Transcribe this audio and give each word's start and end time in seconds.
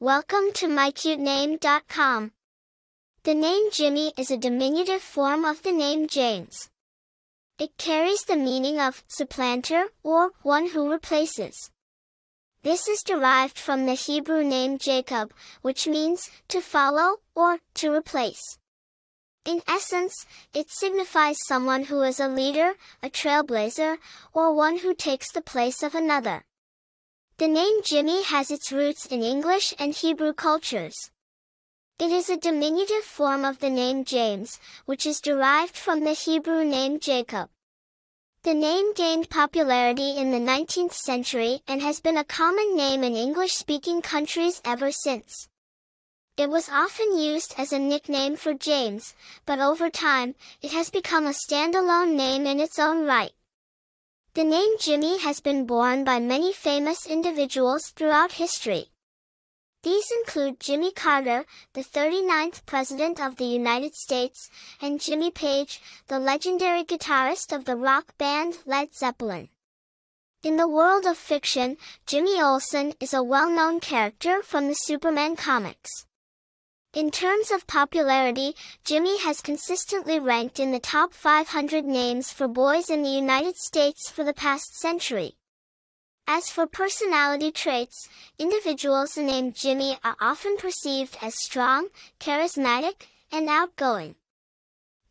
Welcome 0.00 0.52
to 0.54 0.68
mycutename.com. 0.68 2.30
The 3.24 3.34
name 3.34 3.64
Jimmy 3.72 4.12
is 4.16 4.30
a 4.30 4.36
diminutive 4.36 5.02
form 5.02 5.44
of 5.44 5.64
the 5.64 5.72
name 5.72 6.06
James. 6.06 6.70
It 7.58 7.76
carries 7.78 8.22
the 8.22 8.36
meaning 8.36 8.78
of 8.78 9.02
supplanter 9.08 9.86
or 10.04 10.30
one 10.42 10.68
who 10.68 10.88
replaces. 10.88 11.72
This 12.62 12.86
is 12.86 13.02
derived 13.02 13.58
from 13.58 13.86
the 13.86 13.94
Hebrew 13.94 14.44
name 14.44 14.78
Jacob, 14.78 15.34
which 15.62 15.88
means 15.88 16.30
to 16.46 16.60
follow 16.60 17.16
or 17.34 17.58
to 17.74 17.92
replace. 17.92 18.56
In 19.44 19.62
essence, 19.66 20.14
it 20.54 20.70
signifies 20.70 21.44
someone 21.48 21.86
who 21.86 22.02
is 22.02 22.20
a 22.20 22.28
leader, 22.28 22.74
a 23.02 23.10
trailblazer, 23.10 23.96
or 24.32 24.54
one 24.54 24.78
who 24.78 24.94
takes 24.94 25.32
the 25.32 25.42
place 25.42 25.82
of 25.82 25.96
another. 25.96 26.44
The 27.38 27.46
name 27.46 27.82
Jimmy 27.84 28.24
has 28.24 28.50
its 28.50 28.72
roots 28.72 29.06
in 29.06 29.22
English 29.22 29.72
and 29.78 29.94
Hebrew 29.94 30.32
cultures. 30.32 31.12
It 32.00 32.10
is 32.10 32.28
a 32.28 32.36
diminutive 32.36 33.04
form 33.04 33.44
of 33.44 33.60
the 33.60 33.70
name 33.70 34.04
James, 34.04 34.58
which 34.86 35.06
is 35.06 35.20
derived 35.20 35.76
from 35.76 36.02
the 36.02 36.14
Hebrew 36.14 36.64
name 36.64 36.98
Jacob. 36.98 37.48
The 38.42 38.54
name 38.54 38.92
gained 38.92 39.30
popularity 39.30 40.16
in 40.16 40.32
the 40.32 40.40
19th 40.40 40.94
century 40.94 41.60
and 41.68 41.80
has 41.80 42.00
been 42.00 42.16
a 42.16 42.24
common 42.24 42.76
name 42.76 43.04
in 43.04 43.14
English-speaking 43.14 44.02
countries 44.02 44.60
ever 44.64 44.90
since. 44.90 45.46
It 46.36 46.50
was 46.50 46.68
often 46.68 47.16
used 47.16 47.54
as 47.56 47.72
a 47.72 47.78
nickname 47.78 48.34
for 48.34 48.52
James, 48.52 49.14
but 49.46 49.60
over 49.60 49.90
time, 49.90 50.34
it 50.60 50.72
has 50.72 50.90
become 50.90 51.24
a 51.24 51.30
standalone 51.30 52.16
name 52.16 52.46
in 52.46 52.58
its 52.58 52.80
own 52.80 53.06
right. 53.06 53.30
The 54.38 54.44
name 54.44 54.78
Jimmy 54.78 55.18
has 55.18 55.40
been 55.40 55.66
borne 55.66 56.04
by 56.04 56.20
many 56.20 56.52
famous 56.52 57.08
individuals 57.08 57.88
throughout 57.88 58.30
history. 58.38 58.92
These 59.82 60.12
include 60.20 60.60
Jimmy 60.60 60.92
Carter, 60.92 61.44
the 61.72 61.82
39th 61.82 62.64
President 62.64 63.20
of 63.20 63.34
the 63.34 63.46
United 63.46 63.96
States, 63.96 64.48
and 64.80 65.00
Jimmy 65.00 65.32
Page, 65.32 65.82
the 66.06 66.20
legendary 66.20 66.84
guitarist 66.84 67.52
of 67.52 67.64
the 67.64 67.74
rock 67.74 68.16
band 68.16 68.58
Led 68.64 68.94
Zeppelin. 68.94 69.48
In 70.44 70.56
the 70.56 70.68
world 70.68 71.04
of 71.04 71.18
fiction, 71.18 71.76
Jimmy 72.06 72.40
Olsen 72.40 72.94
is 73.00 73.12
a 73.12 73.24
well-known 73.24 73.80
character 73.80 74.40
from 74.44 74.68
the 74.68 74.76
Superman 74.76 75.34
comics. 75.34 76.06
In 76.98 77.12
terms 77.12 77.52
of 77.52 77.68
popularity, 77.68 78.56
Jimmy 78.82 79.20
has 79.20 79.40
consistently 79.40 80.18
ranked 80.18 80.58
in 80.58 80.72
the 80.72 80.80
top 80.80 81.12
500 81.12 81.84
names 81.84 82.32
for 82.32 82.48
boys 82.48 82.90
in 82.90 83.04
the 83.04 83.08
United 83.08 83.54
States 83.54 84.10
for 84.10 84.24
the 84.24 84.34
past 84.34 84.76
century. 84.76 85.36
As 86.26 86.50
for 86.50 86.66
personality 86.66 87.52
traits, 87.52 88.08
individuals 88.36 89.16
named 89.16 89.54
Jimmy 89.54 89.96
are 90.02 90.16
often 90.20 90.56
perceived 90.56 91.16
as 91.22 91.38
strong, 91.38 91.86
charismatic, 92.18 93.06
and 93.30 93.48
outgoing. 93.48 94.16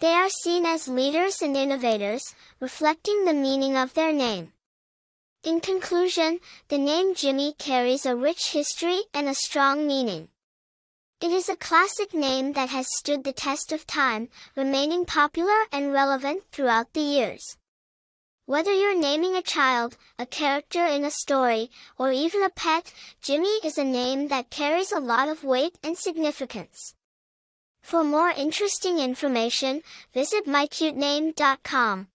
They 0.00 0.14
are 0.14 0.28
seen 0.28 0.66
as 0.66 0.88
leaders 0.88 1.40
and 1.40 1.56
innovators, 1.56 2.34
reflecting 2.58 3.24
the 3.24 3.32
meaning 3.32 3.76
of 3.76 3.94
their 3.94 4.12
name. 4.12 4.52
In 5.44 5.60
conclusion, 5.60 6.40
the 6.66 6.78
name 6.78 7.14
Jimmy 7.14 7.54
carries 7.56 8.04
a 8.04 8.16
rich 8.16 8.50
history 8.50 9.02
and 9.14 9.28
a 9.28 9.34
strong 9.36 9.86
meaning. 9.86 10.30
It 11.18 11.32
is 11.32 11.48
a 11.48 11.56
classic 11.56 12.12
name 12.12 12.52
that 12.52 12.68
has 12.68 12.94
stood 12.94 13.24
the 13.24 13.32
test 13.32 13.72
of 13.72 13.86
time, 13.86 14.28
remaining 14.54 15.06
popular 15.06 15.64
and 15.72 15.90
relevant 15.90 16.42
throughout 16.52 16.92
the 16.92 17.00
years. 17.00 17.56
Whether 18.44 18.74
you're 18.74 19.00
naming 19.00 19.34
a 19.34 19.40
child, 19.40 19.96
a 20.18 20.26
character 20.26 20.84
in 20.84 21.04
a 21.06 21.10
story, 21.10 21.70
or 21.98 22.12
even 22.12 22.42
a 22.42 22.50
pet, 22.50 22.92
Jimmy 23.22 23.58
is 23.64 23.78
a 23.78 23.84
name 23.84 24.28
that 24.28 24.50
carries 24.50 24.92
a 24.92 25.00
lot 25.00 25.28
of 25.28 25.42
weight 25.42 25.78
and 25.82 25.96
significance. 25.96 26.94
For 27.80 28.04
more 28.04 28.30
interesting 28.30 28.98
information, 28.98 29.82
visit 30.12 30.44
mycutename.com. 30.46 32.08